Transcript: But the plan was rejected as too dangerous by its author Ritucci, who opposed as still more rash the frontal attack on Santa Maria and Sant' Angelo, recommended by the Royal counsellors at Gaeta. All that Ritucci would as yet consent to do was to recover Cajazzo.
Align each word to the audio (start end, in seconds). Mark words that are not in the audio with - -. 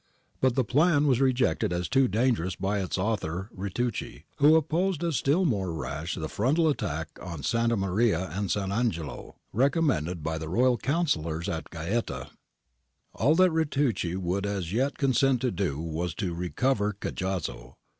But 0.39 0.55
the 0.55 0.63
plan 0.63 1.05
was 1.05 1.21
rejected 1.21 1.71
as 1.71 1.87
too 1.87 2.07
dangerous 2.07 2.55
by 2.55 2.79
its 2.81 2.97
author 2.97 3.51
Ritucci, 3.55 4.23
who 4.37 4.55
opposed 4.55 5.03
as 5.03 5.15
still 5.15 5.45
more 5.45 5.71
rash 5.71 6.15
the 6.15 6.27
frontal 6.27 6.67
attack 6.69 7.09
on 7.21 7.43
Santa 7.43 7.77
Maria 7.77 8.25
and 8.31 8.49
Sant' 8.49 8.71
Angelo, 8.71 9.35
recommended 9.53 10.23
by 10.23 10.39
the 10.39 10.49
Royal 10.49 10.79
counsellors 10.79 11.47
at 11.47 11.69
Gaeta. 11.69 12.31
All 13.13 13.35
that 13.35 13.51
Ritucci 13.51 14.15
would 14.15 14.47
as 14.47 14.73
yet 14.73 14.97
consent 14.97 15.39
to 15.41 15.51
do 15.51 15.79
was 15.79 16.15
to 16.15 16.33
recover 16.33 16.93
Cajazzo. 16.93 17.75